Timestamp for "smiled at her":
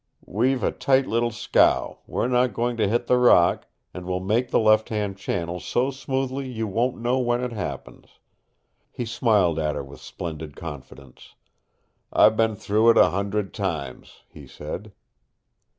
9.05-9.83